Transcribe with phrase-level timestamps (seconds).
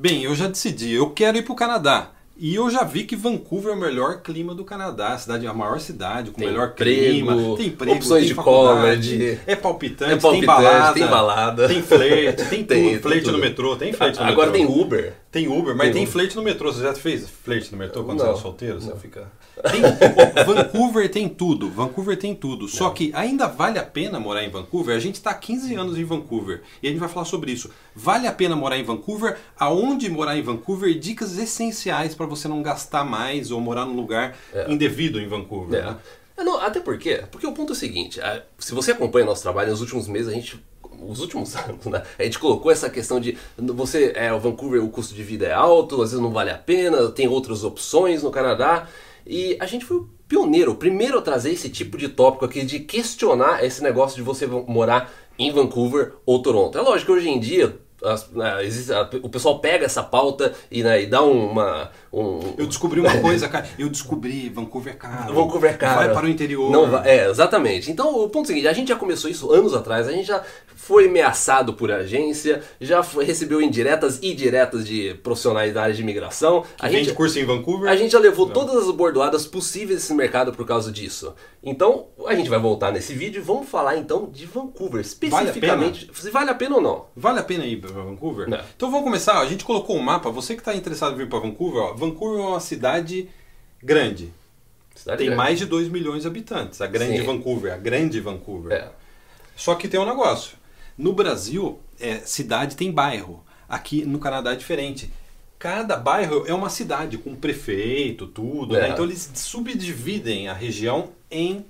[0.00, 2.12] Bem, eu já decidi, eu quero ir para o Canadá.
[2.42, 5.52] E eu já vi que Vancouver é o melhor clima do Canadá, a cidade a
[5.52, 9.38] maior cidade com o melhor emprego, clima, tem emprego, opções tem de college.
[9.46, 11.68] é palpitante, É palpitante, tem balada, tem balada.
[11.68, 14.66] tem flerte, tem, Tem, tudo, tem flerte no metrô, tem flerte no Agora metrô.
[14.72, 15.14] tem Uber.
[15.30, 16.12] Tem Uber, mas Tem tem, Uber.
[16.12, 16.72] flerte no metrô.
[16.72, 18.24] Você já fez flerte no metrô quando Não.
[18.26, 18.80] você era solteiro?
[18.80, 19.30] Você fica.
[19.70, 19.80] Tem,
[20.44, 21.70] Vancouver tem tudo.
[21.70, 22.66] Vancouver tem tudo.
[22.66, 24.96] Só que ainda vale a pena morar em Vancouver.
[24.96, 27.70] A gente está há 15 anos em Vancouver e a gente vai falar sobre isso.
[27.94, 29.36] Vale a pena morar em Vancouver?
[29.58, 30.98] Aonde morar em Vancouver?
[30.98, 34.36] Dicas essenciais para você não gastar mais ou morar num lugar
[34.68, 35.80] indevido em Vancouver.
[35.80, 35.84] É.
[35.84, 35.96] né?
[36.40, 38.18] É, não, até porque, porque o ponto é o seguinte,
[38.58, 40.58] se você acompanha nosso trabalho nos últimos meses, a gente,
[41.06, 44.88] os últimos anos, né, a gente colocou essa questão de você, é, o Vancouver, o
[44.88, 48.30] custo de vida é alto, às vezes não vale a pena, tem outras opções no
[48.30, 48.88] Canadá,
[49.26, 52.64] e a gente foi o pioneiro, o primeiro a trazer esse tipo de tópico aqui,
[52.64, 56.78] de questionar esse negócio de você morar em Vancouver ou Toronto.
[56.78, 60.82] É lógico que hoje em dia as- né, a- o pessoal pega essa pauta e,
[60.82, 61.90] né, e dá uma...
[62.12, 63.68] Um, Eu descobri uma coisa, cara.
[63.78, 65.32] Eu descobri Vancouver é caro.
[65.32, 65.96] Vancouver é caro.
[66.06, 66.70] Vai para o interior.
[66.70, 67.90] Não é, exatamente.
[67.90, 70.26] Então, o ponto é o seguinte, a gente já começou isso anos atrás, a gente
[70.26, 70.42] já
[70.74, 76.02] foi ameaçado por agência, já foi- recebeu indiretas e diretas de profissionais da área de
[76.02, 76.64] imigração.
[76.80, 77.88] A Vende gente, curso em Vancouver.
[77.88, 81.32] a gente já levou todas as bordoadas possíveis desse mercado por causa disso.
[81.62, 86.30] Então, a gente vai voltar nesse vídeo e vamos falar então de Vancouver, especificamente, se
[86.30, 87.04] vale a pena ou não.
[87.14, 88.48] Vale a pena ir para Vancouver?
[88.48, 88.60] Não.
[88.76, 89.38] Então vamos começar.
[89.38, 90.30] A gente colocou um mapa.
[90.30, 93.28] Você que está interessado em vir para Vancouver, ó, Vancouver é uma cidade
[93.82, 94.32] grande.
[94.94, 95.36] Cidade Tem grande.
[95.36, 96.80] mais de 2 milhões de habitantes.
[96.80, 97.24] A grande Sim.
[97.24, 98.72] Vancouver, a grande Vancouver.
[98.72, 98.90] É.
[99.56, 100.56] Só que tem um negócio.
[100.96, 103.42] No Brasil, é, cidade tem bairro.
[103.68, 105.10] Aqui no Canadá é diferente.
[105.58, 108.76] Cada bairro é uma cidade com prefeito, tudo.
[108.76, 108.82] É.
[108.82, 108.88] né?
[108.90, 111.64] Então eles subdividem a região em,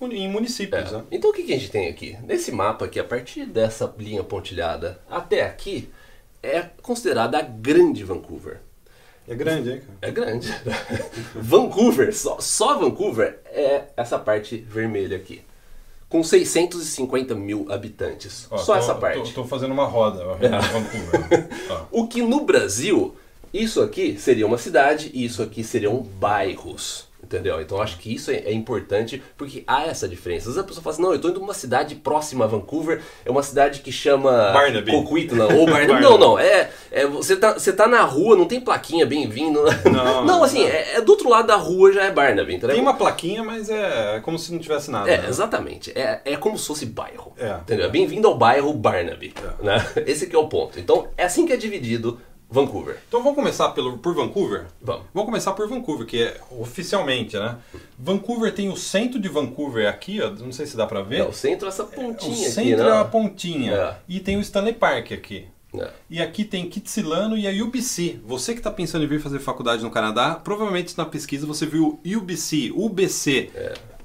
[0.00, 0.92] em municípios.
[0.92, 0.96] É.
[0.96, 1.04] né?
[1.10, 2.16] Então o que, que a gente tem aqui?
[2.22, 5.90] Nesse mapa aqui, a partir dessa linha pontilhada até aqui,
[6.42, 8.60] é considerada a Grande Vancouver.
[9.26, 9.80] É grande, hein?
[9.80, 9.98] cara?
[10.00, 10.48] É grande.
[11.34, 15.42] Vancouver, só, só Vancouver é essa parte vermelha aqui.
[16.08, 18.46] Com 650 mil habitantes.
[18.50, 19.34] Ó, só tô- essa parte.
[19.34, 20.24] Tô fazendo uma roda.
[20.40, 21.48] Vancouver.
[21.68, 21.84] Ó.
[21.90, 23.14] O que no Brasil,
[23.52, 27.07] isso aqui seria uma cidade e isso aqui seriam bairros.
[27.28, 27.60] Entendeu?
[27.60, 30.48] Então acho que isso é, é importante porque há essa diferença.
[30.48, 33.02] Às vezes a pessoa fala assim: não, eu tô indo numa cidade próxima a Vancouver,
[33.22, 34.90] é uma cidade que chama Barnaby.
[34.92, 35.92] Coquitlam ou Barnaby.
[35.92, 36.02] Barnaby.
[36.02, 39.62] Não, não, é, é você, tá, você tá na rua, não tem plaquinha bem-vindo.
[39.84, 40.68] Não, não, assim, não.
[40.68, 42.74] É, é do outro lado da rua já é Barnaby, entendeu?
[42.74, 45.10] Tem uma plaquinha, mas é como se não tivesse nada.
[45.10, 45.28] É, né?
[45.28, 45.92] exatamente.
[45.94, 47.34] É, é como se fosse bairro.
[47.36, 47.56] É.
[47.56, 47.84] Entendeu?
[47.84, 49.34] É Bem-vindo ao bairro Barnaby.
[49.36, 49.64] É.
[49.64, 49.86] Né?
[50.06, 50.80] Esse aqui é o ponto.
[50.80, 52.18] Então, é assim que é dividido
[52.50, 52.98] Vancouver.
[53.06, 54.66] Então vamos começar pelo, por Vancouver?
[54.80, 55.02] Vamos.
[55.12, 57.58] Vamos começar por Vancouver, que é oficialmente, né?
[57.98, 61.20] Vancouver tem o centro de Vancouver aqui, ó, não sei se dá pra ver.
[61.20, 62.88] É, o centro é essa o pontinha centro aqui, né?
[62.88, 63.72] é a pontinha.
[63.72, 63.96] É.
[64.08, 65.46] E tem o Stanley Park aqui.
[65.76, 65.90] É.
[66.08, 68.20] E aqui tem Kitsilano e a UBC.
[68.24, 72.00] Você que está pensando em vir fazer faculdade no Canadá, provavelmente na pesquisa você viu
[72.04, 73.50] UBC, UBC.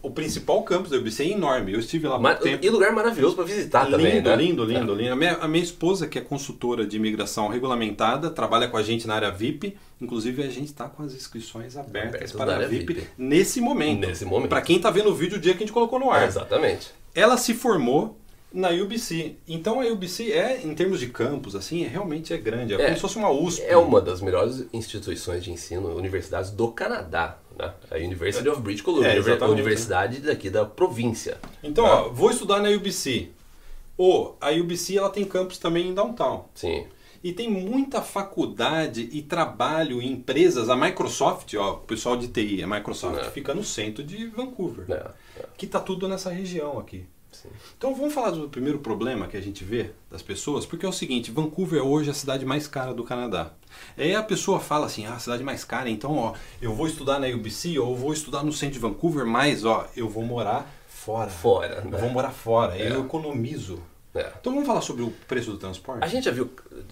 [0.04, 1.72] O principal campus da UBC é enorme.
[1.72, 2.64] Eu estive lá há muito tempo.
[2.64, 4.36] E lugar maravilhoso pra visitar lindo, também, né?
[4.36, 5.14] lindo, lindo, lindo.
[5.14, 9.08] A minha, a minha esposa, que é consultora de imigração regulamentada, trabalha com a gente
[9.08, 9.78] na área VIP.
[10.02, 13.08] Inclusive, a gente está com as inscrições abertas Abertas para a VIP, VIP.
[13.18, 14.06] nesse momento.
[14.06, 14.50] Nesse momento.
[14.50, 16.24] Para quem está vendo o vídeo o dia que a gente colocou no ar.
[16.24, 16.92] É, exatamente.
[17.16, 18.20] Ela se formou
[18.54, 19.36] na UBC.
[19.48, 22.74] Então a UBC é, em termos de campus, assim, é, realmente é grande.
[22.74, 22.84] É, É.
[22.84, 23.64] como se fosse uma USP.
[23.64, 27.40] É uma das melhores instituições de ensino, universidades do Canadá.
[27.58, 27.74] Né?
[27.92, 29.52] A University of British Columbia, É, a exatamente.
[29.54, 31.38] universidade daqui da província.
[31.64, 31.92] Então, né?
[31.92, 33.30] ó, vou estudar na UBC.
[33.98, 36.46] Ou a UBC ela tem campus também em downtown.
[36.56, 36.88] Sim.
[37.24, 40.70] E tem muita faculdade e trabalho em empresas.
[40.70, 43.32] A Microsoft, ó, o pessoal de TI, a Microsoft É.
[43.32, 44.86] fica no centro de Vancouver.
[44.90, 45.46] É, é.
[45.58, 47.06] Que tá tudo nessa região aqui.
[47.44, 47.50] Sim.
[47.78, 50.94] Então vamos falar do primeiro problema que a gente vê das pessoas, porque é o
[50.94, 53.52] seguinte, Vancouver é hoje a cidade mais cara do Canadá.
[53.98, 57.20] Aí a pessoa fala assim, ah, a cidade mais cara, então ó, eu vou estudar
[57.20, 60.72] na UBC ou eu vou estudar no centro de Vancouver, mas ó, eu vou morar
[60.88, 61.30] fora.
[61.30, 61.98] Fora, Eu né?
[61.98, 62.90] vou morar fora, É.
[62.92, 63.80] eu economizo.
[64.16, 64.32] É.
[64.40, 66.04] Então vamos falar sobre o preço do transporte?
[66.04, 66.50] A gente já viu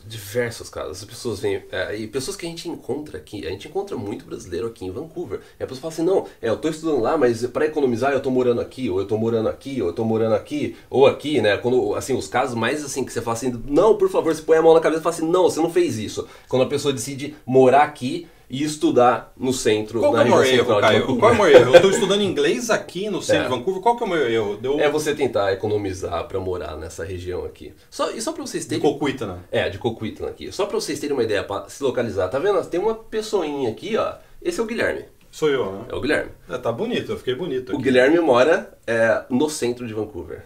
[0.08, 3.68] diversos casos, as pessoas vêm, é, e pessoas que a gente encontra aqui, a gente
[3.68, 5.40] encontra muito brasileiro aqui em Vancouver.
[5.60, 8.22] E a pessoa fala assim, não, é, eu tô estudando lá, mas para economizar eu
[8.22, 11.42] tô morando aqui, ou eu tô morando aqui, ou eu tô morando aqui, ou aqui,
[11.42, 11.58] né?
[11.58, 14.58] Quando, assim, os casos mais assim, que você fala assim, não, por favor, você põe
[14.58, 16.28] a mão na cabeça e fala assim, não, você não fez isso.
[16.48, 20.56] Quando a pessoa decide morar aqui e estudar no centro, Qual na é o região
[20.66, 21.00] erro, de Caio?
[21.00, 21.20] Vancouver.
[21.22, 21.70] Qual é o maior erro?
[21.72, 23.44] Eu estou estudando inglês aqui no centro É.
[23.46, 24.58] de Vancouver, qual que é o maior erro?
[24.58, 27.74] Deu É você tentar economizar para morar nessa região aqui.
[27.90, 29.40] Só, e só para vocês de terem Coquitlam.
[29.52, 30.52] É, de Coquitlam aqui.
[30.52, 32.28] Só pra vocês terem uma ideia pra se localizar.
[32.28, 32.62] Tá vendo?
[32.66, 34.16] Tem uma pessoinha aqui, ó.
[34.42, 35.06] Esse é o Guilherme.
[35.32, 35.86] Sou eu, né?
[35.90, 36.32] É o Guilherme.
[36.50, 37.84] É, tá bonito, eu fiquei bonito O aqui.
[37.86, 40.44] Guilherme mora é, no centro de Vancouver.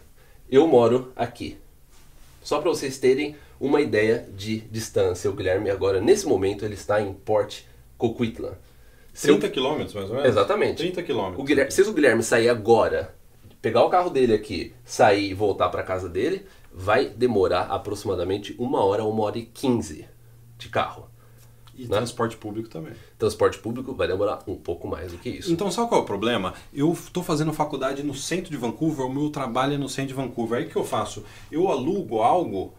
[0.47, 1.57] Eu moro aqui.
[2.43, 5.27] Só pra vocês terem uma ideia de distância.
[5.27, 7.61] O Guilherme agora, nesse momento, ele está em Port
[7.97, 8.53] Coquitlam.
[9.13, 10.29] Se eu- 30 quilômetros, mais ou menos?
[10.29, 10.77] Exatamente.
[10.77, 11.73] 30 quilômetros.
[11.73, 13.15] Se o Guilherme sair agora,
[13.61, 18.83] pegar o carro dele aqui, sair e voltar para casa dele, vai demorar aproximadamente uma
[18.83, 20.05] hora, uma hora e quinze
[20.57, 21.09] de carro.
[21.77, 21.89] E né?
[21.97, 22.93] transporte público também.
[23.17, 25.51] Transporte público vai demorar um pouco mais do que isso.
[25.51, 26.53] Então, sabe qual é o problema?
[26.73, 30.13] Eu estou fazendo faculdade no centro de Vancouver, o meu trabalho é no centro de
[30.13, 30.59] Vancouver.
[30.59, 31.25] Aí o que eu faço?
[31.51, 32.73] Eu alugo algo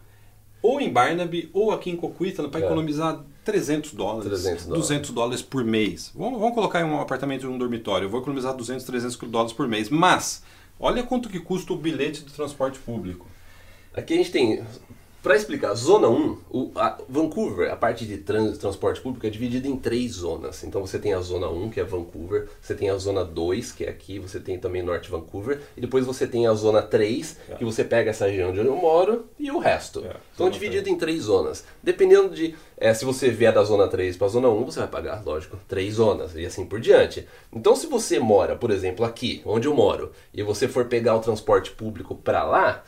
[0.62, 2.64] ou em Barnaby ou aqui em Coquitlam para É.
[2.64, 4.88] economizar 300 dólares, 300 dólares.
[4.88, 6.10] 200 dólares por mês.
[6.16, 8.06] Vamos, vamos colocar em um apartamento de um dormitório.
[8.06, 9.88] Eu vou economizar 200, 300 dólares por mês.
[9.88, 10.42] Mas,
[10.80, 13.24] olha quanto que custa o bilhete do transporte público.
[13.94, 14.64] Aqui a gente tem,
[15.26, 19.66] para explicar, zona 1, o, a Vancouver, a parte de trânsito, transporte público é dividida
[19.66, 20.62] em três zonas.
[20.62, 23.84] Então você tem a zona 1, que é Vancouver, você tem a zona 2, que
[23.84, 27.64] é aqui, você tem também Norte Vancouver, e depois você tem a zona 3, que
[27.64, 29.98] você pega essa região onde eu moro e o resto.
[29.98, 31.64] É, então zona dividido em três zonas.
[31.82, 34.88] Dependendo de, é, se você vier da zona 3 para a zona 1, você vai
[34.88, 37.26] pagar, lógico, três zonas e assim por diante.
[37.52, 41.20] Então se você mora, por exemplo, aqui, onde eu moro, e você for pegar o
[41.20, 42.84] transporte público para lá,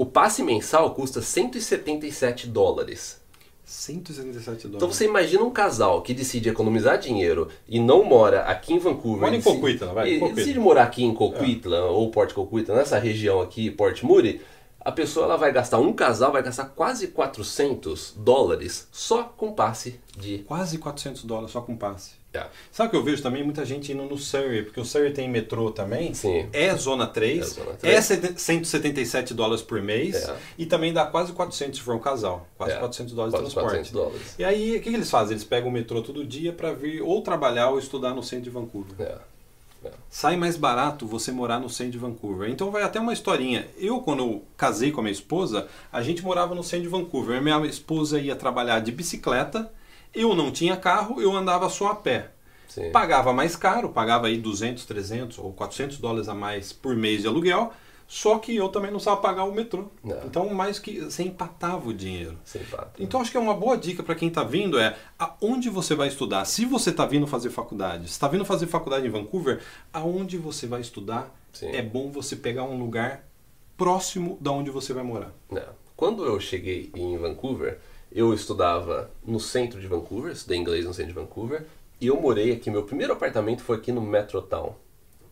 [0.00, 3.20] o passe mensal custa 177 dólares.
[3.66, 4.76] 177 dólares.
[4.76, 9.20] Então você imagina um casal que decide economizar dinheiro e não mora aqui em Vancouver.
[9.20, 10.34] Mora em Coquitlam, vai, e Coquitlam.
[10.34, 14.40] decide morar aqui em Coquitlam ou Port Coquitlam, nessa região aqui, Port Moody,
[14.80, 20.00] a pessoa ela vai gastar, um casal vai gastar quase 400 dólares só com passe
[20.16, 20.38] de...
[20.38, 22.19] Quase 400 dólares só com passe.
[22.32, 22.46] É.
[22.70, 23.42] Sabe o que eu vejo também?
[23.42, 26.14] Muita gente indo no Surrey, porque o Surrey tem metrô também.
[26.14, 26.48] Sim.
[26.52, 27.40] É zona 3.
[27.40, 28.40] É zona É, 3.
[28.40, 30.28] 177 dólares por mês.
[30.28, 30.36] É.
[30.56, 32.46] E também dá quase 400 se for um casal.
[32.56, 33.90] Quase É, 400 dólares de quase transporte.
[33.90, 34.34] 400 dólares.
[34.38, 35.32] E aí, o que, que eles fazem?
[35.32, 38.50] Eles pegam o metrô todo dia para vir ou trabalhar ou estudar no centro de
[38.50, 38.94] Vancouver.
[39.00, 39.18] É.
[39.82, 39.90] É.
[40.10, 42.50] Sai mais barato você morar no centro de Vancouver.
[42.50, 43.66] Então vai até uma historinha.
[43.78, 47.38] Eu, quando eu casei com a minha esposa, a gente morava no centro de Vancouver.
[47.38, 49.72] A minha esposa ia trabalhar de bicicleta.
[50.14, 52.30] Eu não tinha carro, eu andava só a pé.
[52.68, 52.90] Sim.
[52.92, 57.28] Pagava mais caro, pagava aí 200, 300 ou 400 dólares a mais por mês de
[57.28, 57.72] aluguel.
[58.06, 59.84] Só que eu também não sabia pagar o metrô.
[60.02, 60.24] Não.
[60.24, 62.36] Então, mais que você empatava o dinheiro.
[62.44, 63.00] Sem fato.
[63.00, 66.08] Então acho que é uma boa dica para quem está vindo é aonde você vai
[66.08, 66.44] estudar.
[66.44, 69.60] Se você está vindo fazer faculdade, se está vindo fazer faculdade em Vancouver,
[69.92, 71.68] aonde você vai estudar, Sim.
[71.68, 73.28] é bom você pegar um lugar
[73.76, 75.32] próximo da onde você vai morar.
[75.48, 75.62] Não.
[75.94, 77.78] Quando eu cheguei em Vancouver,
[78.12, 81.64] eu estudava no centro de Vancouver, estudei inglês no centro de Vancouver,
[82.00, 84.74] e eu morei aqui, meu primeiro apartamento foi aqui no Metrotown,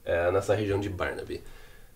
[0.05, 1.43] é, nessa região de Barnaby.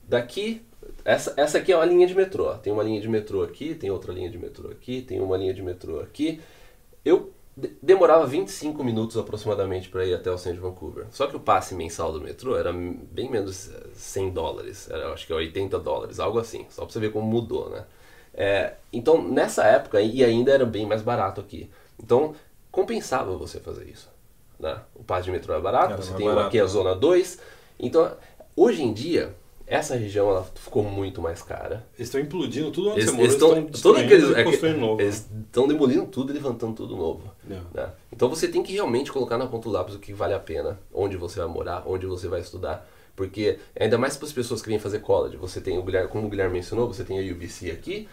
[0.09, 0.63] Daqui,
[1.05, 3.91] essa, essa aqui é uma linha de metrô, tem uma linha de metrô aqui, tem
[3.91, 6.41] outra linha de metrô aqui, tem uma linha de metrô aqui.
[7.05, 11.07] Eu de- demorava 25 minutos aproximadamente para ir até o centro de Vancouver.
[11.11, 15.27] Só que o passe mensal do metrô era bem menos eh, 100 dólares, era, acho
[15.27, 17.85] que é 80 dólares, algo assim, só para você ver como mudou, né?
[18.35, 21.71] É, então, nessa época, e ainda era bem mais barato aqui.
[22.03, 22.35] Então,
[22.71, 24.09] compensava você fazer isso.
[24.59, 24.79] Né?
[24.95, 26.47] O passe de metrô é barato, Era você tem barato.
[26.49, 27.39] aqui a zona 2.
[27.79, 28.11] Então,
[28.57, 29.35] hoje em dia,
[29.67, 31.85] essa região ela ficou muito mais cara.
[31.97, 34.97] Eles estão implodindo tudo onde Eles, você morou, eles estão estão aqueles, construindo novo.
[34.97, 35.03] né?
[35.05, 37.23] Eles estão demolindo tudo e levantando tudo novo.
[37.51, 37.55] É.
[37.75, 37.91] né?
[38.13, 40.79] Então você tem que realmente colocar na ponta do lápis o que vale a pena,
[40.93, 42.87] onde você vai morar, onde você vai estudar.
[43.17, 46.27] Porque ainda mais para as pessoas que vêm fazer college, você tem o Guilherme, como
[46.27, 48.09] o Guilherme mencionou, você tem a UBC aqui,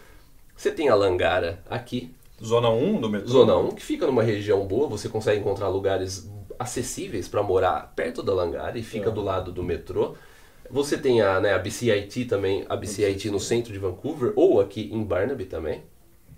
[0.60, 2.14] você tem a Langara aqui,
[2.44, 3.28] Zona 1 do metrô?
[3.28, 8.22] Zona 1, que fica numa região boa, você consegue encontrar lugares acessíveis para morar perto
[8.22, 9.12] da Langara e fica É.
[9.12, 10.14] do lado do metrô.
[10.70, 14.90] Você tem a, né, a BCIT também, a BCIT no centro de Vancouver ou aqui
[14.92, 15.82] em Barnaby também.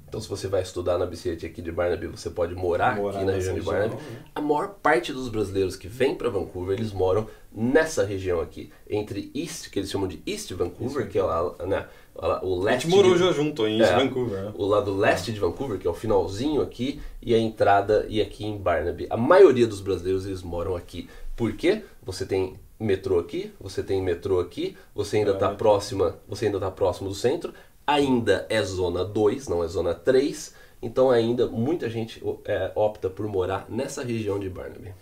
[0.08, 3.24] Então se você vai estudar na BCIT aqui de Barnaby, você pode morar, Morar aqui
[3.26, 4.02] na região de região, Barnaby.
[4.02, 4.18] né?
[4.34, 9.30] A maior parte dos brasileiros que vêm para Vancouver, eles moram nessa região aqui, entre
[9.34, 12.94] East, que eles chamam de East Vancouver, que é lá, né, o A leste gente
[12.96, 13.94] morou de- já junto em É.
[13.96, 14.42] Vancouver.
[14.44, 14.52] né?
[14.56, 18.44] o lado leste de Vancouver, que é o finalzinho aqui, e a entrada e aqui
[18.44, 19.06] em Barnaby.
[19.10, 21.08] A maioria dos brasileiros eles moram aqui.
[21.36, 21.82] Por quê?
[22.02, 25.54] Você tem metrô aqui, você tem metrô aqui, você ainda está É.
[25.54, 27.52] próxima, você ainda tá próximo do centro,
[27.86, 30.54] ainda é zona 2, não é zona 3.
[30.82, 34.92] Então ainda muita gente é, opta por morar nessa região de Barnaby.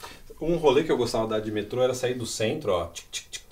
[0.40, 3.06] Um rolê que eu gostava de dar de metrô era sair do centro, ó, tic,
[3.10, 3.42] tic, tic,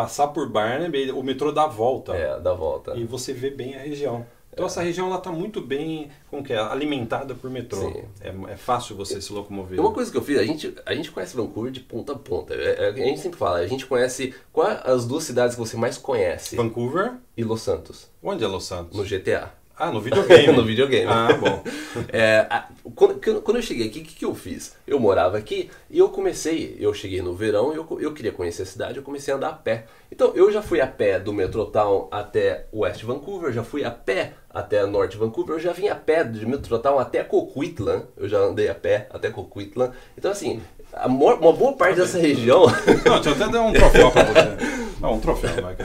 [0.00, 2.14] passar por Barnaby, o metrô dá a volta.
[2.14, 2.96] É, da volta.
[2.96, 4.24] E você vê bem a região.
[4.50, 7.92] Então essa região ela está muito bem, como que é, alimentada por metrô.
[7.92, 8.02] Sim.
[8.22, 9.76] É, é fácil você se locomover.
[9.76, 12.16] E uma coisa que eu fiz, a gente, a gente conhece Vancouver de ponta a
[12.16, 12.54] ponta.
[12.54, 15.76] É, é, a gente sempre fala, a gente conhece quais as duas cidades que você
[15.76, 16.56] mais conhece.
[16.56, 18.96] Vancouver, e Los Santos, onde é Los Santos?
[18.96, 19.59] no GTA.
[19.80, 20.52] Ah, no videogame.
[20.52, 21.06] no videogame.
[21.08, 21.62] Ah, bom.
[22.12, 24.76] É, a- quando, quando eu cheguei aqui, o que, que eu fiz?
[24.86, 28.62] Eu morava aqui e eu comecei, eu cheguei no verão e eu, eu queria conhecer
[28.62, 29.86] a cidade, eu comecei a andar a pé.
[30.10, 34.34] Então eu já fui a pé do Metrotown até West Vancouver, já fui a pé
[34.48, 38.68] até Norte Vancouver, eu já vim a pé de Metrotown até Coquitlam, eu já andei
[38.68, 39.90] a pé até Coquitlam.
[40.16, 40.60] Então assim,
[41.06, 42.66] uma boa parte dessa região,
[43.04, 44.80] Não, deixa eu até dar um troféu pra você.
[45.00, 45.76] Não, um troféu, Michael.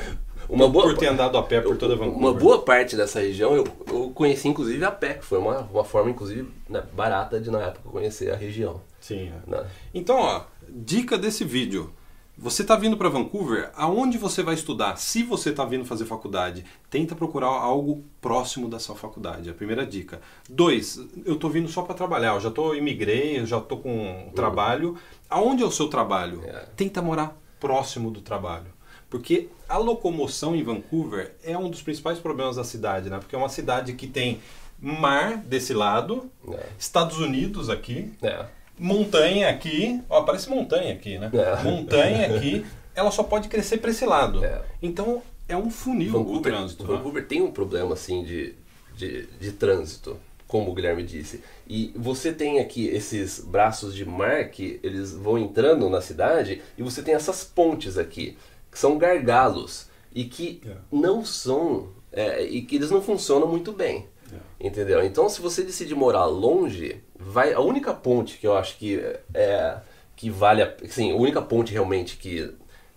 [0.50, 2.20] Uma boa Por ter andado a pé por toda Vancouver.
[2.20, 5.84] Uma boa parte dessa região eu, eu conheci inclusive a pé, que foi uma, uma
[5.84, 8.82] forma inclusive né, barata de na época conhecer a região.
[9.00, 9.32] Sim.
[9.48, 9.50] é.
[9.50, 9.66] né?
[9.94, 11.92] Então, ó, dica desse vídeo.
[12.38, 14.98] Você está vindo para Vancouver, aonde você vai estudar?
[14.98, 19.48] Se você está vindo fazer faculdade, tenta procurar algo próximo da sua faculdade.
[19.48, 20.20] É a primeira dica.
[20.50, 22.34] Dois, eu estou vindo só para trabalhar.
[22.36, 24.98] Eu já estou imigrei, eu já estou com um trabalho.
[25.30, 26.44] Aonde é o seu trabalho?
[26.44, 26.66] É.
[26.76, 28.75] Tenta morar próximo do trabalho.
[29.10, 33.18] Porque a locomoção em Vancouver é um dos principais problemas da cidade, né?
[33.20, 34.40] Porque é uma cidade que tem
[34.80, 36.64] mar desse lado, É.
[36.78, 38.46] Estados Unidos aqui, É.
[38.78, 41.30] montanha aqui, ó, parece montanha aqui, né?
[41.34, 41.64] É.
[41.64, 44.44] Montanha aqui, ela só pode crescer para esse lado.
[44.44, 44.62] É.
[44.82, 46.84] Então é um funil o Vancouver, trânsito.
[46.84, 46.98] né?
[46.98, 48.54] Vancouver tem um problema assim de,
[48.98, 51.42] de, de trânsito, como o Guilherme disse.
[51.68, 56.84] E você tem aqui esses braços de mar que eles vão entrando na cidade e
[56.84, 58.38] você tem essas pontes aqui,
[58.76, 60.72] que são gargalos e que É.
[60.92, 61.88] não são.
[62.12, 64.06] é, e que eles não funcionam muito bem.
[64.32, 64.68] É.
[64.68, 65.02] Entendeu?
[65.04, 67.54] Então se você decidir morar longe, vai.
[67.54, 69.02] A única ponte que eu acho que
[69.34, 69.78] é.
[70.16, 70.74] que vale a.
[70.90, 72.54] Sim, a única ponte realmente que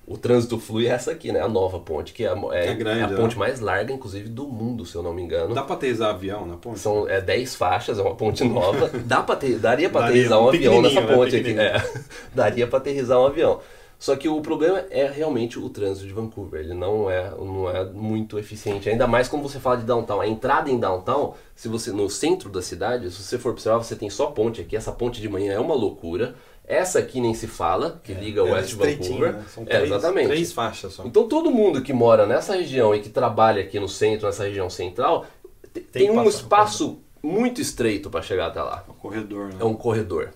[0.07, 1.41] o trânsito flui é essa aqui, né?
[1.41, 3.17] A nova ponte, que é, a- é, É grande, é a né?
[3.17, 5.53] ponte mais larga, inclusive, do mundo, se eu não me engano.
[5.55, 6.79] Dá para aterrissar avião na ponte?
[6.81, 8.89] São é, 10 faixas, é uma ponte nova.
[9.05, 11.15] Dá pra ter, daria pra Daria, um avião nessa né?
[11.15, 11.53] ponte aqui.
[11.53, 11.61] Pequenininho.
[11.77, 11.85] É,
[12.35, 13.61] daria pra aterrissar um avião.
[13.99, 16.61] Só que o problema é realmente o trânsito de Vancouver.
[16.61, 18.89] Ele não é, não é muito eficiente.
[18.89, 20.21] Ainda mais quando você fala de downtown.
[20.21, 23.97] A entrada em downtown, se você no centro da cidade, se você for observar, você
[23.97, 24.77] tem só ponte aqui.
[24.77, 26.37] Essa ponte de manhã é uma loucura.
[26.65, 29.33] Essa aqui nem se fala, que liga o É West Vancouver.
[29.33, 29.45] né?
[29.53, 30.29] São É, três, exatamente.
[30.29, 31.03] três faixas só.
[31.05, 34.69] Então todo mundo que mora nessa região e que trabalha aqui no centro, nessa região
[34.71, 35.27] central,
[35.75, 38.85] te- tem, que um espaço muito estreito para chegar até lá.
[38.87, 39.57] O corredor, né?
[39.59, 40.29] É um corredor.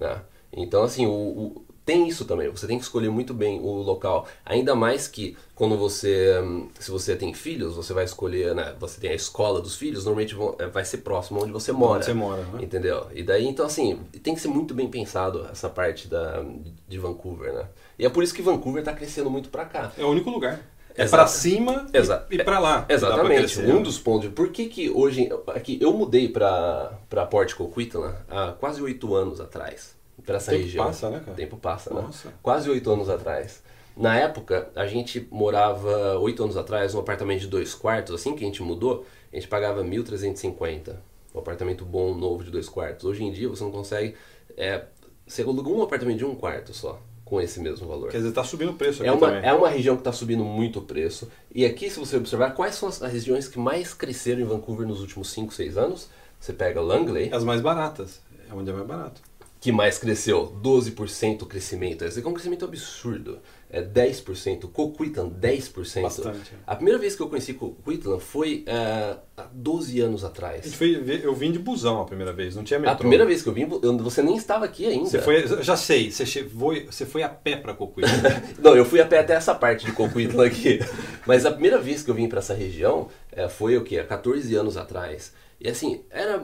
[0.00, 0.04] É.
[0.04, 0.16] né?
[0.52, 2.50] Então assim, o, o- tem isso também.
[2.50, 4.26] Você tem que escolher muito bem o local.
[4.44, 8.74] Ainda mais que quando você, hum, se você tem filhos, você vai escolher, né?
[8.78, 12.02] Você tem a escola dos filhos, normalmente vão- é, vai ser próximo onde você mora.
[12.02, 12.62] você mora, né?
[12.62, 13.06] Entendeu?
[13.14, 16.44] E daí, então assim, tem que ser muito bem pensado essa parte da,
[16.86, 17.64] de Vancouver, né?
[17.98, 19.90] E é por isso que Vancouver está crescendo muito para cá.
[19.96, 20.60] É o único lugar.
[20.94, 22.84] É para cima e- Exa- e, para lá.
[22.88, 23.60] Exatamente.
[23.60, 24.30] Um dos pontos.
[24.30, 25.28] Por que, que hoje.
[25.46, 26.90] Aqui, eu mudei para
[27.30, 29.96] Port Coquitlam há quase oito anos atrás.
[30.24, 30.84] Para essa Tempo região.
[30.86, 31.36] passa, né, cara?
[31.36, 32.00] Tempo passa, né?
[32.02, 32.32] Nossa.
[32.42, 33.62] Quase oito anos atrás.
[33.96, 38.44] Na época, a gente morava, oito anos atrás, num apartamento de dois quartos, assim que
[38.44, 40.94] a gente mudou, a gente pagava 1.350.
[41.34, 43.04] Um apartamento bom, novo, de dois quartos.
[43.04, 44.14] Hoje em dia, você não consegue.
[44.56, 44.84] É,
[45.26, 48.10] você aluga um apartamento de um quarto só, com esse mesmo valor.
[48.10, 49.48] Quer dizer, tá subindo o preço aqui É uma, também.
[49.48, 51.28] é uma região que está subindo muito o preço.
[51.54, 54.86] E aqui, se você observar, quais são as as regiões que mais cresceram em Vancouver
[54.86, 56.08] nos últimos 5, 6 anos?
[56.40, 58.20] Você pega Langley, As mais baratas.
[58.48, 59.20] É onde é mais barato.
[59.60, 62.04] Que mais cresceu, 12% crescimento.
[62.04, 63.40] Esse aqui é um crescimento absurdo.
[63.68, 64.70] É 10%.
[64.70, 66.02] Coquitlam, 10%.
[66.02, 66.54] Bastante.
[66.66, 70.72] A primeira vez que eu conheci Coquitlam foi eh, há 12 anos atrás.
[70.74, 72.94] foi eu vim de busão a primeira vez, não tinha metrô.
[72.94, 73.66] A primeira vez que eu vim,
[74.00, 75.10] você nem estava aqui ainda.
[75.10, 78.04] Você foi, já sei, você foi, você foi a pé para Cocuí.
[78.62, 80.78] Não, eu fui a pé até essa parte de Coquitlam aqui.
[81.26, 83.98] Mas a primeira vez que eu vim para essa região eh, foi o quê?
[83.98, 85.32] Há 14 anos atrás.
[85.60, 86.40] E assim, era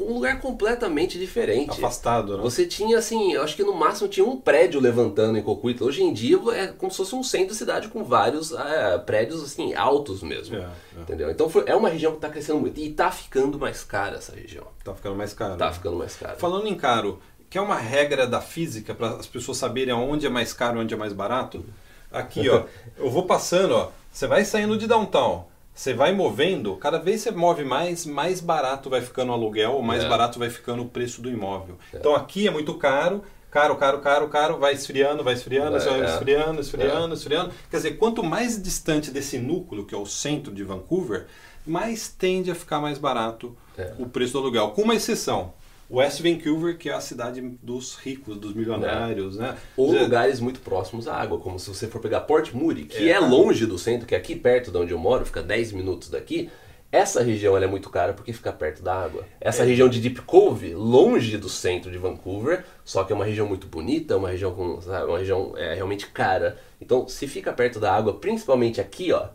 [0.00, 1.70] um lugar completamente diferente.
[1.70, 2.42] Afastado, né?
[2.42, 5.88] Você tinha assim, eu acho que no máximo tinha um prédio levantando em Coquitlam.
[5.88, 9.42] Hoje em dia é como se fosse um centro de cidade com vários eh, prédios
[9.42, 10.56] assim altos mesmo.
[10.56, 10.60] É,
[10.96, 11.00] é.
[11.00, 11.30] Entendeu?
[11.30, 14.34] Então foi- é uma região que está crescendo muito e está ficando mais cara essa
[14.34, 14.64] região.
[14.84, 15.56] Tá ficando mais caro.
[15.56, 16.36] Tá ficando mais cara.
[16.36, 17.18] Falando em caro,
[17.50, 20.94] quer uma regra da física para as pessoas saberem onde é mais caro e onde
[20.94, 21.64] é mais barato?
[22.10, 22.64] Aqui, ó,
[22.96, 23.90] eu vou passando, ó.
[24.10, 25.44] Você vai saindo de downtown,
[25.78, 29.82] você vai movendo, cada vez você move mais, mais barato vai ficando o aluguel, ou
[29.82, 30.08] mais É.
[30.08, 31.78] barato vai ficando o preço do imóvel.
[31.94, 36.00] Então aqui é muito caro, caro, caro, caro, caro, vai esfriando, vai esfriando, É, vai
[36.00, 36.04] é.
[36.06, 37.52] esfriando, esfriando, esfriando.
[37.70, 41.26] Quer dizer, quanto mais distante desse núcleo, que é o centro de Vancouver,
[41.64, 43.92] mais tende a ficar mais barato É.
[44.00, 44.70] o preço do aluguel.
[44.70, 45.52] Com uma exceção.
[45.90, 49.56] West Vancouver, que é a cidade dos ricos, dos milionários, né?
[49.76, 53.08] Ou dizer, lugares muito próximos à água, como se você for pegar Port Moody, que
[53.08, 53.12] É.
[53.12, 56.10] é, longe do centro, que é aqui perto de onde eu moro, fica 10 minutos
[56.10, 56.50] daqui.
[56.90, 59.24] Essa região é muito cara porque fica perto da água.
[59.40, 59.66] Essa É.
[59.66, 63.66] região de Deep Cove, longe do centro de Vancouver, só que é uma região muito
[63.66, 66.56] bonita, uma região com, sabe, uma região é, realmente cara.
[66.80, 69.28] Então, se fica perto da água, principalmente aqui, ó,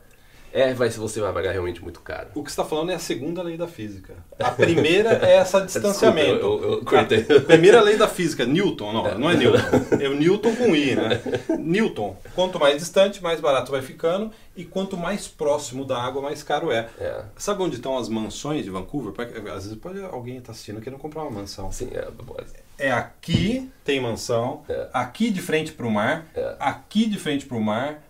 [0.54, 2.28] é, vai, você vai pagar realmente muito caro.
[2.36, 4.14] O que você está falando é a segunda lei da física.
[4.40, 6.34] A primeira é essa distanciamento.
[6.34, 7.26] Desculpa, eu, eu cortei.
[7.38, 9.58] A primeira lei da física, Newton, não, não é Newton.
[10.00, 11.22] É o Newton com I, né?
[11.60, 16.44] Newton, quanto mais distante, mais barato vai ficando e quanto mais próximo da água, mais
[16.44, 16.88] caro é.
[17.00, 17.24] É.
[17.36, 19.12] Sabe onde estão as mansões de Vancouver?
[19.56, 21.72] Às vezes pode alguém estar assistindo querendo comprar uma mansão.
[21.72, 22.48] Sim, é, pode.
[22.78, 24.88] É aqui tem mansão, É.
[24.94, 26.56] aqui de frente para o mar, É.
[26.60, 28.04] aqui de frente para o mar,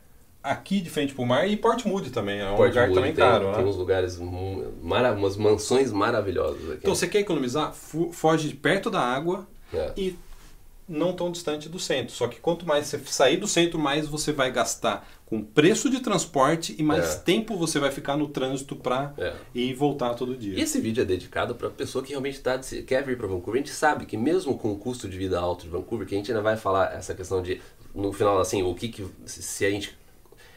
[0.43, 2.39] aqui de frente para o mar e Port Moody também.
[2.41, 3.55] É um Port lugar também tem, caro, né?
[3.55, 4.19] tem uns lugares,
[4.81, 6.79] mara, umas mansões maravilhosas aqui.
[6.81, 7.73] Então você quer economizar?
[7.73, 9.91] Foge de perto da água É.
[9.95, 10.15] e
[10.87, 12.13] não tão distante do centro.
[12.13, 16.01] Só que quanto mais você sair do centro, mais você vai gastar com preço de
[16.01, 17.19] transporte e mais É.
[17.19, 19.33] tempo você vai ficar no trânsito para É.
[19.55, 20.59] ir e voltar todo dia.
[20.59, 23.55] E esse vídeo é dedicado para pessoa que realmente tá, quer vir para Vancouver.
[23.61, 26.17] A gente sabe que mesmo com o custo de vida alto de Vancouver, que a
[26.17, 27.61] gente ainda vai falar essa questão de,
[27.95, 29.97] no final, assim, o que, que se a gente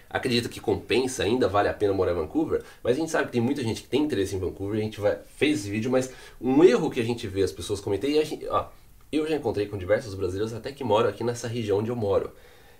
[0.09, 3.33] acredita que compensa, ainda vale a pena morar em Vancouver, mas a gente sabe que
[3.33, 6.13] tem muita gente que tem interesse em Vancouver, a gente vai, fez esse vídeo, mas
[6.41, 8.69] um erro que a gente vê as pessoas comentem, e a gente, ó,
[9.13, 12.33] eu já encontrei com diversos brasileiros até que moram aqui nessa região onde eu moro.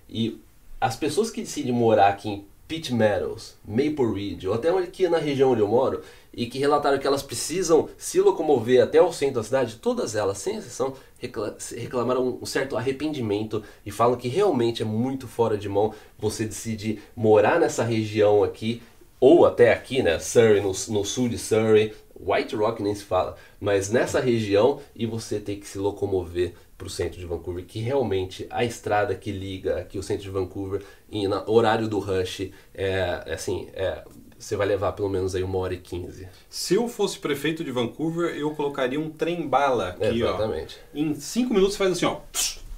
[0.09, 0.41] E
[0.81, 5.19] as pessoas que decidem morar aqui em Pitt Meadows, Maple Ridge, ou até aqui na
[5.19, 9.37] região onde eu moro, e que relataram que elas precisam se locomover até o centro
[9.37, 14.83] da cidade, todas elas, sem exceção, recla- reclamaram um certo arrependimento e falam que realmente
[14.83, 18.83] é muito fora de mão você decidir morar nessa região aqui,
[19.19, 23.37] ou até aqui, né, Surrey, no, no sul de Surrey, White Rock nem se fala,
[23.61, 27.79] mas nessa região e você ter que se locomover para o centro de Vancouver, que
[27.81, 32.51] realmente a estrada que liga aqui o centro de Vancouver em na- horário do rush
[32.75, 34.05] é é assim, é,
[34.39, 36.29] você vai levar pelo menos aí uma hora e quinze.
[36.51, 40.77] Se eu fosse prefeito de Vancouver, eu colocaria um trem-bala aqui, Exatamente.
[40.95, 40.99] ó.
[40.99, 42.19] Em cinco minutos faz assim, ó.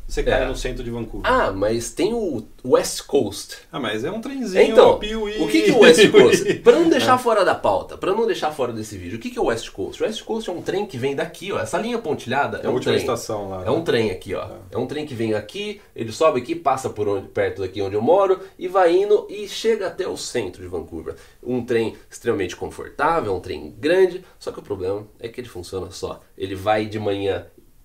[0.09, 0.47] Você cai É.
[0.47, 1.31] no centro de Vancouver.
[1.31, 3.59] Ah, mas tem o West Coast.
[3.71, 5.37] Ah, mas é um trenzinho, Então, piuí.
[5.39, 6.55] o que, que é o West Coast?
[6.65, 9.39] Para não deixar fora da pauta, para não deixar fora desse vídeo, o que, que
[9.39, 10.03] é o West Coast?
[10.03, 11.59] O West Coast é um trem que vem daqui, ó.
[11.61, 13.05] Essa linha pontilhada é a um última trem.
[13.05, 13.71] estação lá, É né?
[13.71, 14.49] um trem aqui, ó.
[14.71, 17.95] É um trem que vem aqui, ele sobe aqui, passa por onde, perto daqui onde
[17.95, 21.17] eu moro e vai indo e chega até o centro de Vancouver.
[21.43, 25.91] Um trem extremamente confortável, um trem grande, só que o problema é que ele funciona
[25.91, 26.21] só.
[26.37, 27.45] Ele vai de manhã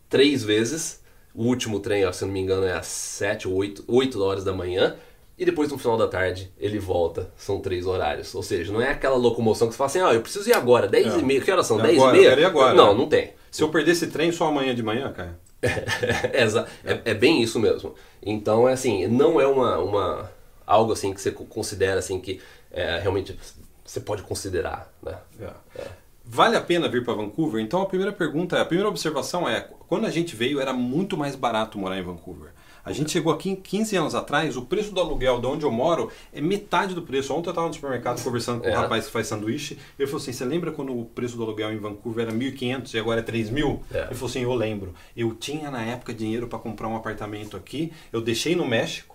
[0.10, 1.03] três vezes,
[1.34, 4.44] o último trem, se eu não me engano, é às 7 ou 8, 8 horas
[4.44, 4.96] da manhã.
[5.36, 8.34] E depois no final da tarde ele volta, são três horários.
[8.36, 10.88] Ou seja, não é aquela locomoção que você fala assim, ó, eu preciso ir agora,
[10.88, 11.20] 10 É.
[11.20, 11.42] e meia.
[11.42, 11.80] Que horas são?
[11.80, 12.26] É 10 agora, e meia?
[12.26, 12.74] eu quero ir agora.
[12.76, 13.34] Não, não tem.
[13.50, 15.40] Se eu perder esse trem só amanhã de manhã, cara.
[16.34, 17.96] Exa- é, é bem isso mesmo.
[18.22, 20.32] Então, é assim, não é uma, uma
[20.68, 22.40] algo assim que você co- considera assim que
[22.72, 23.38] é, realmente
[23.84, 25.18] você pode considerar, né?
[25.76, 25.82] É.
[26.26, 27.62] Vale a pena vir para Vancouver?
[27.62, 31.18] Então a primeira pergunta, é- a primeira observação é, quando a gente veio era muito
[31.18, 32.52] mais barato morar em Vancouver.
[32.86, 36.10] A gente chegou aqui 15 anos atrás, o preço do aluguel de onde eu moro
[36.34, 37.34] é metade do preço.
[37.34, 38.72] Ontem eu estava no supermercado conversando com É.
[38.78, 39.78] um rapaz que faz sanduíche.
[39.98, 43.00] Ele falou assim: Você lembra quando o preço do aluguel em Vancouver era 1.500 e
[43.00, 43.80] agora é 3.000?
[43.94, 44.00] É.
[44.06, 44.94] Ele falou assim: Eu lembro.
[45.16, 49.13] Eu tinha na época dinheiro para comprar um apartamento aqui, eu deixei no México.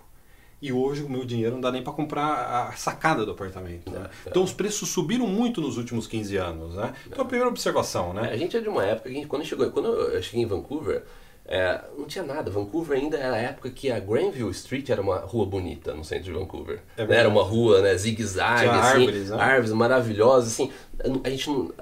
[0.60, 3.90] E hoje o meu dinheiro não dá nem para comprar a sacada do apartamento.
[3.90, 4.10] né?
[4.26, 4.30] É.
[4.30, 6.74] Então os preços subiram muito nos últimos 15 anos.
[6.74, 6.92] Né?
[7.06, 8.30] Então a primeira observação, né?
[8.32, 11.04] A gente é de uma época que quando chegou, quando eu cheguei em Vancouver,
[11.50, 12.50] é, não tinha nada.
[12.50, 16.24] Vancouver ainda era a época que a Granville Street era uma rua bonita no centro
[16.24, 16.80] de Vancouver.
[16.96, 17.16] É Né?
[17.16, 19.36] Era uma rua, né, zigue-zague, assim, árvores, né?
[19.40, 20.70] árvores maravilhosas, assim.
[21.24, 21.72] A gente não,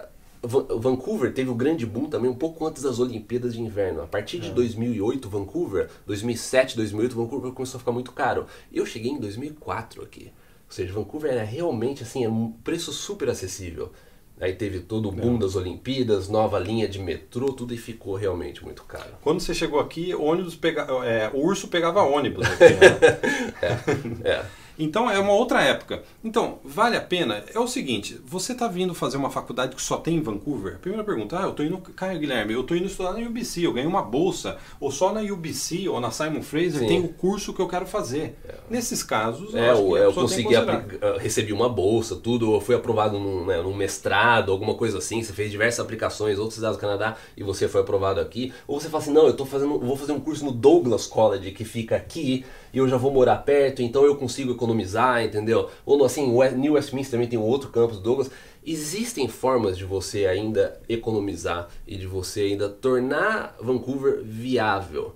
[0.47, 4.03] Vancouver teve o grande boom também um pouco antes das Olimpíadas de Inverno.
[4.03, 4.41] A partir É.
[4.41, 8.47] de 2008, Vancouver, 2007, 2008, Vancouver começou a ficar muito caro.
[8.73, 10.27] Eu cheguei em 2004 aqui.
[10.69, 13.93] Ou seja, Vancouver era realmente assim, é um preço super acessível.
[14.39, 15.17] Aí teve todo o É.
[15.23, 19.13] boom das Olimpíadas, nova linha de metrô, tudo e ficou realmente muito caro.
[19.23, 22.45] Quando você chegou aqui, o ônibus pega, é, o urso pegava ônibus.
[22.51, 24.21] Aqui, né?
[24.25, 24.45] É.
[24.79, 26.03] Então é uma outra época.
[26.23, 27.43] Então, vale a pena?
[27.55, 30.79] É o seguinte, você está vindo fazer uma faculdade que só tem em Vancouver?
[30.79, 33.73] Primeira pergunta, ah, eu tô indo, Caio Guilherme, eu tô indo estudar na UBC, eu
[33.73, 36.87] ganhei uma bolsa, ou só na UBC ou na Simon Fraser Sim.
[36.87, 38.37] tem o curso que eu quero fazer.
[38.69, 42.75] Nesses casos, eu É, acho eu, eu consegui, uh, recebi uma bolsa, tudo, eu fui
[42.75, 46.81] aprovado num, né, num mestrado, alguma coisa assim, você fez diversas aplicações, outros estados do
[46.81, 48.53] Canadá, e você foi aprovado aqui.
[48.67, 51.53] Ou você fala assim, não, eu tô fazendo, vou fazer um curso no Douglas College,
[51.53, 55.71] que fica aqui, e eu já vou morar perto, então eu consigo economizar, entendeu?
[55.85, 58.31] Ou assim, o New Westminster também tem um outro campus, Douglas.
[58.65, 65.15] Existem formas de você ainda economizar e de você ainda tornar Vancouver viável.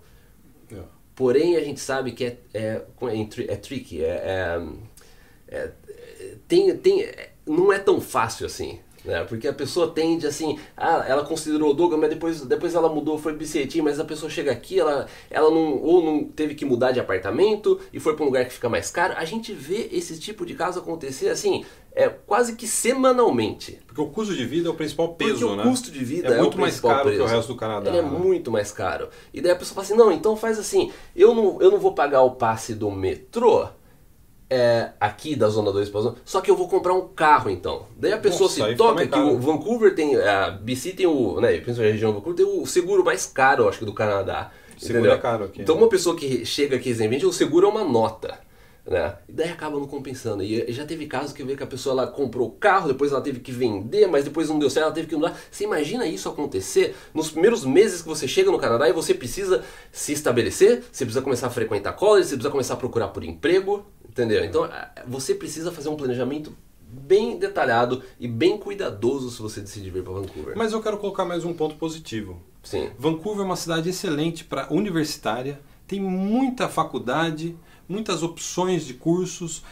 [0.73, 0.77] É.
[1.15, 4.63] Porém, a gente sabe que é, é, é, é tricky, é, é-
[5.49, 5.71] é-
[6.47, 7.09] tem, tem,
[7.47, 8.79] não é tão fácil assim.
[9.05, 9.25] Né?
[9.25, 13.19] Porque a pessoa tende assim, ah, ela considerou o Douglas, mas depois, depois ela mudou,
[13.19, 16.93] foi BCT, mas a pessoa chega aqui, ela, ela não, ou não teve que mudar
[16.93, 19.15] de apartamento e foi para um lugar que fica mais caro.
[19.17, 23.81] A gente vê esse tipo de caso acontecer assim, é quase que semanalmente.
[23.87, 25.63] Porque o custo de vida é o principal peso, Porque né?
[25.63, 27.91] o custo de vida é, é, muito o mais caro que o resto do Canadá.
[27.91, 28.09] Ele é né?
[28.09, 29.09] muito mais caro.
[29.33, 31.95] E daí a pessoa fala assim, não, então faz assim, eu não, eu não vou
[31.95, 33.69] pagar o passe do metrô
[34.51, 37.87] é, aqui da Zona 2 para Zona, só que eu vou comprar um carro então.
[37.97, 41.53] Daí a pessoa Nossa, se toca que o Vancouver tem, a BC tem o, né,
[41.53, 44.51] principalmente a região do Vancouver, tem o seguro mais caro, acho que do Canadá.
[44.77, 45.19] Seguro entendeu?
[45.19, 45.83] é caro aqui, Então né?
[45.83, 48.39] uma pessoa que chega aqui recentemente, o seguro é uma nota.
[48.87, 49.15] Né?
[49.29, 50.43] E daí acaba não compensando.
[50.43, 53.21] E já teve casos que vê que a pessoa ela comprou o carro, depois ela
[53.21, 55.39] teve que vender, mas depois não deu certo, ela teve que mudar.
[55.51, 59.63] Você imagina isso acontecer nos primeiros meses que você chega no Canadá e você precisa
[59.93, 63.85] se estabelecer, você precisa começar a frequentar college, você precisa começar a procurar por emprego,
[64.11, 64.45] entendeu?
[64.45, 64.69] Então
[65.07, 70.13] você precisa fazer um planejamento bem detalhado e bem cuidadoso se você decidir vir para
[70.13, 70.57] Vancouver.
[70.57, 72.43] Mas eu quero colocar mais um ponto positivo.
[72.63, 72.91] Sim.
[72.99, 77.57] Vancouver é uma cidade excelente para universitária, tem muita faculdade,
[77.89, 79.63] muitas opções de cursos.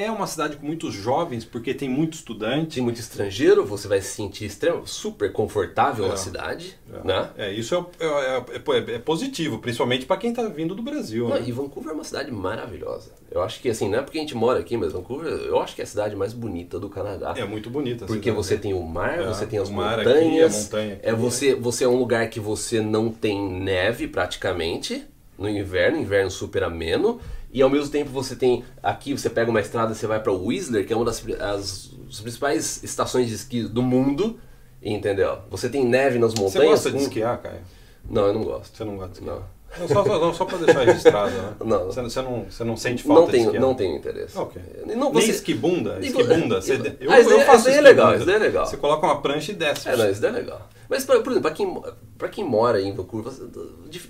[0.00, 2.74] É uma cidade com muitos jovens, porque tem muito estudante.
[2.76, 6.08] Tem muito estrangeiro, você vai se sentir extremo, super confortável É.
[6.10, 7.30] na cidade, É, né?
[7.36, 11.28] é, isso é, é- é- é positivo, principalmente para quem está vindo do Brasil.
[11.28, 11.44] Não, né?
[11.46, 13.10] e Vancouver é uma cidade maravilhosa.
[13.30, 15.74] Eu acho que assim, não é porque a gente mora aqui, mas Vancouver, eu acho
[15.74, 17.34] que é a cidade mais bonita do Canadá.
[17.36, 18.06] É muito bonita.
[18.06, 20.54] Porque você tem o mar, É, você tem as aqui, montanhas.
[20.54, 25.04] a montanha aqui, é você, você é um lugar que você não tem neve praticamente
[25.36, 27.20] no inverno, inverno super ameno.
[27.52, 30.86] E ao mesmo tempo você tem aqui você pega uma estrada, você vai para Whistler,
[30.86, 34.38] que é uma das as, as principais estações de esqui do mundo,
[34.82, 35.38] entendeu?
[35.50, 36.70] Você tem neve nas Você montanhas.
[36.70, 37.60] gosta de esquiar, Caio?
[38.08, 38.76] Não, eu não gosto.
[38.76, 39.36] Você não gosta de esquiar?
[39.36, 39.57] Não.
[39.78, 41.52] Não, só, só, não, só para deixar registrado, né?
[41.64, 41.84] Não.
[41.86, 44.36] Você, você não, você não sente falta Não de tenho, não tenho interesse.
[44.38, 44.60] Ok.
[44.86, 45.98] Não, Nem você- esquibunda?
[46.00, 46.56] E Esquibunda?
[46.60, 47.82] vo- Você, eu, Ah, eu daí- faço isso é esquibunda.
[47.82, 48.66] legal, isso daí é legal.
[48.66, 49.88] Você coloca uma prancha e desce.
[49.88, 50.68] É, não, isso daí é legal.
[50.88, 51.82] Mas, por exemplo, pra quem,
[52.16, 53.30] pra quem mora em Vancouver,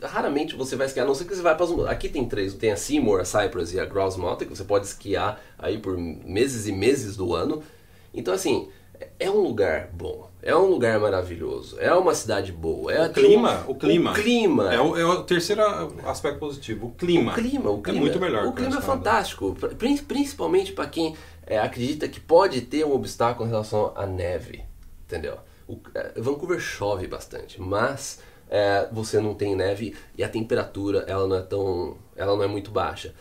[0.02, 1.72] raramente você vai esquiar, a não ser que você vai para as...
[1.88, 4.86] Aqui tem três, tem a Seymour, a Cypress e a Grouse Mountain, que você pode
[4.86, 7.62] esquiar aí por meses e meses do ano.
[8.14, 8.68] Então, assim,
[9.18, 12.92] é um lugar bom, é um lugar maravilhoso, é uma cidade boa.
[12.92, 14.10] É, O clima, um- o clima.
[14.10, 14.74] O clima.
[14.74, 15.62] É o, é o terceiro
[16.06, 17.32] aspecto positivo, o clima.
[17.32, 18.46] O clima, o clima É muito melhor.
[18.46, 23.46] O clima é fantástico, Prin- principalmente para quem é, acredita que pode ter um obstáculo
[23.48, 24.62] em relação à neve,
[25.06, 25.36] entendeu?
[25.66, 28.20] O, é, Vancouver chove bastante, mas
[28.50, 32.46] é, você não tem neve e a temperatura ela não é tão, ela não é
[32.46, 33.14] muito baixa.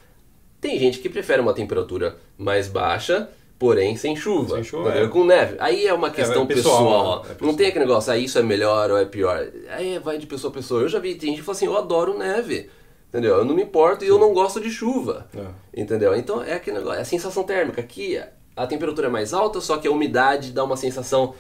[0.62, 5.08] Tem gente que prefere uma temperatura mais baixa, porém sem chuva, Sem chuva, é.
[5.08, 5.56] com neve.
[5.60, 7.16] Aí é uma questão é pessoal, pessoal.
[7.16, 7.22] né?
[7.26, 7.56] É Não pessoal.
[7.56, 9.48] tem aquele negócio, ah, isso é melhor ou é pior.
[9.70, 10.82] Aí vai de pessoa a pessoa.
[10.82, 12.70] Eu já vi tem gente que fala assim, eu adoro neve.
[13.10, 13.38] Entendeu?
[13.38, 15.28] Eu não me importo e eu não gosto de chuva.
[15.36, 15.82] É.
[15.82, 16.14] Entendeu?
[16.16, 17.82] Então é aquele negócio, é a sensação térmica.
[17.82, 18.22] Aqui
[18.56, 21.34] a temperatura é mais alta, só que a umidade dá uma sensação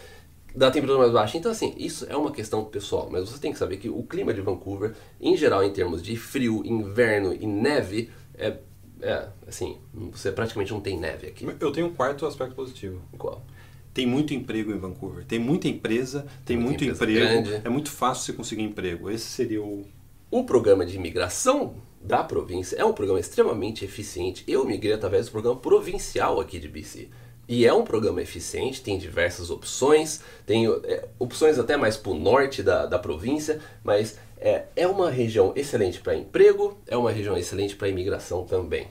[0.56, 1.38] da temperatura mais baixa.
[1.38, 3.10] Então, assim, isso é uma questão pessoal.
[3.12, 6.15] Mas você tem que saber que o clima de Vancouver, em geral, em termos de
[6.15, 8.56] frio, inverno e neve, é,
[9.01, 9.77] é assim,
[10.12, 11.45] você praticamente não tem neve aqui.
[11.60, 13.01] Eu tenho um quarto aspecto positivo.
[13.17, 13.43] Qual?
[13.93, 15.25] Tem muito emprego em Vancouver.
[15.25, 17.49] Tem muita empresa, tem Muita muito empresa emprego.
[17.49, 17.67] grande.
[17.67, 19.10] É muito fácil você conseguir emprego.
[19.10, 19.86] Esse seria o.
[20.29, 24.43] O programa de imigração da província é um programa extremamente eficiente.
[24.47, 27.07] Eu migrei através do programa provincial aqui de BC.
[27.47, 32.13] E é um programa eficiente, tem diversas opções, tem é, opções até mais para o
[32.19, 37.38] norte da, da província, mas é, é uma região excelente para emprego, é uma região
[37.38, 38.88] excelente para imigração também.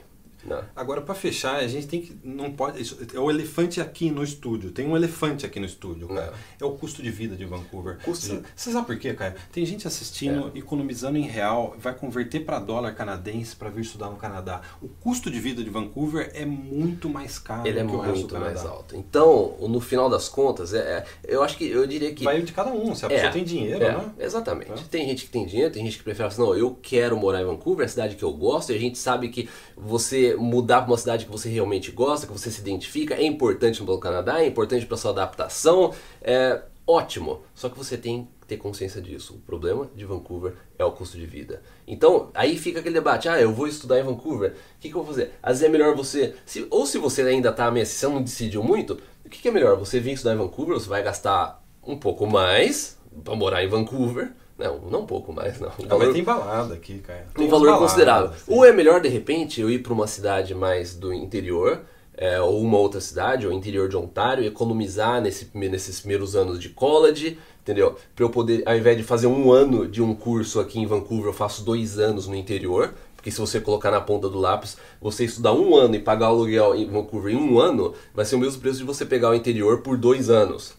[0.47, 0.63] Né?
[0.75, 2.17] Agora, para fechar, a gente tem que.
[2.23, 2.81] Não pode.
[2.81, 4.71] Isso, é o elefante aqui no estúdio.
[4.71, 6.33] Tem um elefante aqui no estúdio, cara.
[6.59, 7.97] É, o custo de vida de Vancouver.
[8.03, 9.35] Custo Você, sabe por quê, cara?
[9.51, 10.59] Tem gente assistindo, É.
[10.59, 14.61] economizando em real, vai converter para dólar canadense para vir estudar no Canadá.
[14.81, 18.95] O custo de vida de Vancouver é muito mais caro Ele é muito mais alto.
[18.95, 22.51] Então, no final das contas, é, é- eu acho que eu diria que Vai de
[22.53, 22.93] cada um.
[22.95, 24.11] Se a pessoa tem dinheiro, é, né?
[24.19, 24.71] Exatamente.
[24.71, 24.75] É.
[24.89, 27.45] Tem gente que tem dinheiro, tem gente que prefere assim, não, eu quero morar em
[27.45, 30.91] Vancouver, é a cidade que eu gosto, e a gente sabe que você mudar para
[30.91, 34.47] uma cidade que você realmente gosta, que você se identifica, é importante no Canadá, é
[34.47, 37.41] importante para sua adaptação, é ótimo.
[37.53, 39.33] Só que você tem que ter consciência disso.
[39.35, 41.61] O problema de Vancouver é o custo de vida.
[41.85, 45.03] Então, aí fica aquele debate, ah, eu vou estudar em Vancouver, o que, que eu
[45.03, 45.33] vou fazer?
[45.43, 48.21] Às vezes é melhor você, se- ou se você ainda está meio assim, você não
[48.23, 49.77] decidiu muito, o que, que é melhor?
[49.77, 54.31] Você vir estudar em Vancouver, você vai gastar um pouco mais para morar em Vancouver,
[54.57, 55.69] não, não um pouco mais, não.
[55.89, 57.27] Ah, mas tem balada aqui, cara.
[57.35, 58.31] Tem um valor baladas, considerável.
[58.33, 58.53] sim.
[58.53, 61.81] Ou é melhor, de repente, eu ir para uma cidade mais do interior,
[62.15, 66.69] é, ou uma outra cidade, ou interior de Ontário, economizar nesse, nesses primeiros anos de
[66.69, 67.95] college, entendeu?
[68.15, 71.27] Para eu poder, ao invés de fazer um ano de um curso aqui em Vancouver,
[71.27, 72.93] eu faço dois anos no interior.
[73.15, 76.35] Porque se você colocar na ponta do lápis, você estudar um ano e pagar o
[76.35, 79.35] aluguel em Vancouver em um ano, vai ser o mesmo preço de você pegar o
[79.35, 80.75] interior por dois anos.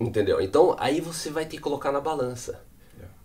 [0.00, 0.40] Entendeu?
[0.40, 2.60] Então aí você vai ter que colocar na balança.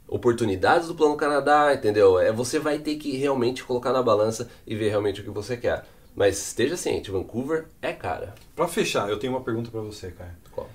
[0.09, 2.19] Oportunidades do Plano Canadá, entendeu?
[2.19, 5.55] É, você vai ter que realmente colocar na balança e ver realmente o que você
[5.55, 5.85] quer.
[6.15, 8.33] Mas esteja ciente, Vancouver é cara.
[8.55, 10.31] Pra fechar, eu tenho uma pergunta pra você, Caio.
[10.51, 10.67] Qual?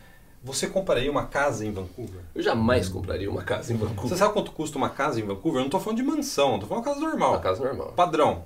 [0.43, 2.21] Você compraria uma casa em Vancouver?
[2.35, 4.09] Eu jamais compraria uma casa em Vancouver.
[4.11, 5.61] Você sabe quanto custa uma casa em Vancouver?
[5.61, 7.31] Eu não tô falando de mansão, tô falando de uma casa normal.
[7.33, 7.93] Uma casa normal.
[7.93, 8.45] Padrão.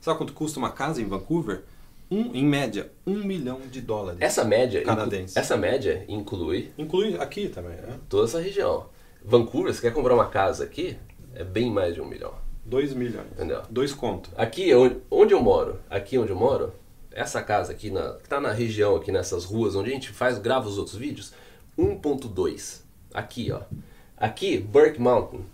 [0.00, 1.62] Sabe quanto custa uma casa em Vancouver?
[2.10, 4.20] Um, em média, um milhão de dólares.
[4.20, 5.38] Essa média, Canadense.
[5.38, 7.98] essa média inclui Inclui aqui também, né?
[8.08, 8.86] toda essa região.
[9.24, 10.96] Vancouver, você quer comprar uma casa aqui,
[11.34, 12.34] é bem mais de um milhão.
[12.64, 13.26] Dois milhões.
[13.32, 13.62] Entendeu?
[13.70, 14.30] Dois conto.
[14.36, 16.72] Aqui onde, onde eu moro, aqui onde eu moro,
[17.10, 20.38] essa casa aqui na, que tá na região aqui nessas ruas onde a gente faz,
[20.38, 21.32] grava os outros vídeos,
[21.78, 22.82] 1.2.
[23.12, 23.60] Aqui, ó.
[24.16, 25.44] Aqui, Burke Mountain,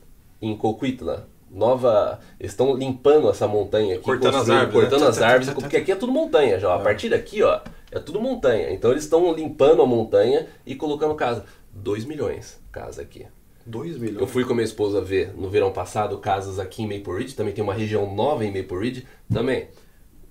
[0.43, 5.09] em Coquitlam, nova, eles estão limpando essa montanha aqui, Cortando as árvores, cortando né?
[5.09, 6.77] as árvores, porque aqui é tudo montanha já, ó.
[6.77, 7.61] a partir daqui, ó,
[7.93, 8.73] é tudo montanha.
[8.73, 11.45] Então eles estão limpando a montanha e colocando casa.
[11.73, 13.27] 2 milhões casa aqui.
[13.67, 14.21] Dois milhões.
[14.21, 17.35] Eu fui com a minha esposa ver no verão passado casas aqui em Maple Ridge,
[17.35, 19.69] também tem uma região nova em Maple Ridge, também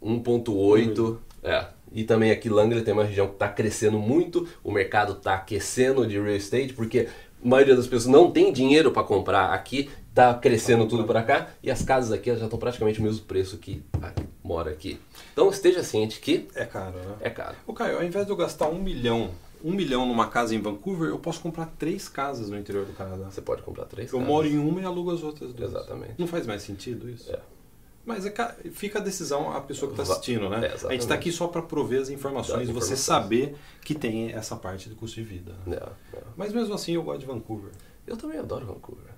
[0.02, 1.66] 1.8, é.
[1.92, 6.08] E também aqui Langley tem uma região que está crescendo muito, o mercado está aquecendo
[6.08, 7.08] de real estate, porque
[7.44, 11.50] a maioria das pessoas não tem dinheiro para comprar aqui, tá crescendo tudo para cá,
[11.62, 14.12] e as casas aqui já estão praticamente o mesmo preço que a-
[14.44, 15.00] mora aqui.
[15.34, 17.16] Então esteja ciente que É caro, né?
[17.22, 17.56] é caro.
[17.68, 19.30] Ô Caio, ao invés de eu gastar um milhão,
[19.64, 23.30] um milhão numa casa em Vancouver, eu posso comprar três casas no interior do Canadá.
[23.32, 24.28] Você pode comprar três Eu casas.
[24.34, 25.70] moro em uma e alugo as outras duas.
[25.72, 26.14] Exatamente.
[26.18, 27.32] Não faz mais sentido isso?
[27.32, 27.40] É.
[28.06, 30.66] Mas é ca- fica a decisão a pessoa que está assistindo, né?
[30.68, 34.32] É, a gente está aqui só para prover as informações e você saber que tem
[34.34, 35.54] essa parte do custo de vida.
[35.68, 36.22] É, é.
[36.36, 37.72] Mas mesmo assim eu gosto de Vancouver.
[38.06, 39.13] Eu também adoro Vancouver.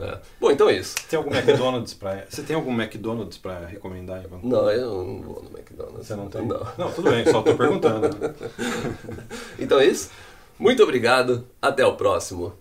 [0.00, 0.18] É.
[0.40, 0.94] Bom, então é isso.
[1.08, 4.50] Tem algum McDonald's para Você tem algum McDonald's para recomendar Vancouver?
[4.50, 6.06] Não, eu não vou no McDonald's.
[6.06, 6.46] Você não tem?
[6.46, 6.60] Não.
[6.78, 8.08] Não, tudo bem, só estou perguntando.
[9.58, 10.10] Então é isso.
[10.58, 11.46] Muito obrigado.
[11.60, 12.54] Até o próximo.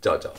[0.00, 0.34] Tchau, tchau.